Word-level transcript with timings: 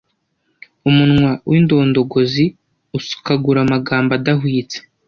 umunwa 0.89 1.31
w'indondogozi 1.49 2.45
usukagura 2.97 3.59
amagambo 3.65 4.11
adahwitse 4.19 4.77